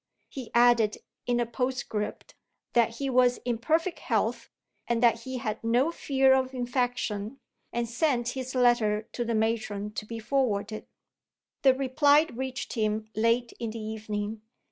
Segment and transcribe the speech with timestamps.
[0.29, 0.97] He added,
[1.27, 2.33] in a postscript,
[2.73, 4.49] that he was in perfect health,
[4.87, 7.39] and that he had no fear of infection
[7.71, 10.87] and sent his letter to the matron to be forwarded.
[11.61, 14.41] The reply reached him late in the evening.